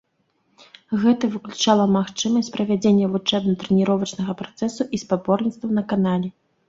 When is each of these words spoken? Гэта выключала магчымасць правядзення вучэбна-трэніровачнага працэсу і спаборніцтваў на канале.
Гэта 1.01 1.25
выключала 1.33 1.85
магчымасць 1.97 2.51
правядзення 2.55 3.09
вучэбна-трэніровачнага 3.17 4.33
працэсу 4.41 4.83
і 4.97 5.01
спаборніцтваў 5.03 5.69
на 5.81 5.85
канале. 5.93 6.29